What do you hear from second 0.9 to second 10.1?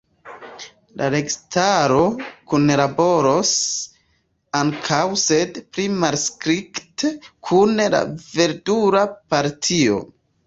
La registaro kunlaboros ankaŭ sed pli malstrikte kun la Verdula Partio.